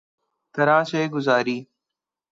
[0.55, 1.57] طرح سے گزاری